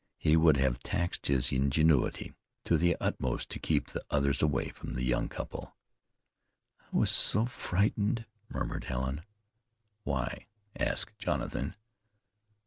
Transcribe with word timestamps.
He 0.17 0.35
would 0.35 0.57
have 0.57 0.79
taxed 0.81 1.27
his 1.27 1.51
ingenuity 1.51 2.33
to 2.63 2.75
the 2.75 2.95
utmost 2.99 3.51
to 3.51 3.59
keep 3.59 3.89
the 3.91 4.03
others 4.09 4.41
away 4.41 4.69
from 4.69 4.93
the 4.93 5.03
young 5.03 5.29
couple. 5.29 5.75
"I 6.79 6.87
was 6.97 7.11
so 7.11 7.45
frightened," 7.45 8.25
murmured 8.49 8.85
Helen. 8.85 9.21
"Why?" 10.01 10.47
asked 10.75 11.19
Jonathan. 11.19 11.75